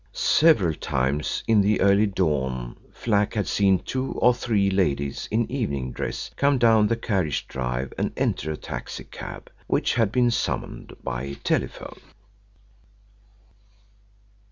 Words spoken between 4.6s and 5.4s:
ladies